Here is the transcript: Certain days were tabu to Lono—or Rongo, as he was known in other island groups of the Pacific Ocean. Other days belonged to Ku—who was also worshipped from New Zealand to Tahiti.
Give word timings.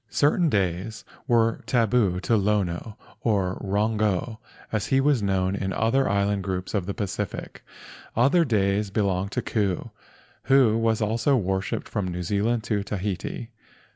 Certain 0.09 0.49
days 0.49 1.05
were 1.27 1.61
tabu 1.67 2.19
to 2.21 2.35
Lono—or 2.35 3.61
Rongo, 3.63 4.39
as 4.71 4.87
he 4.87 4.99
was 4.99 5.21
known 5.21 5.55
in 5.55 5.71
other 5.73 6.09
island 6.09 6.41
groups 6.43 6.73
of 6.73 6.87
the 6.87 6.95
Pacific 6.95 7.63
Ocean. 8.17 8.25
Other 8.25 8.43
days 8.43 8.89
belonged 8.89 9.31
to 9.33 9.43
Ku—who 9.43 10.75
was 10.75 11.03
also 11.03 11.35
worshipped 11.37 11.87
from 11.87 12.07
New 12.07 12.23
Zealand 12.23 12.63
to 12.63 12.81
Tahiti. 12.81 13.51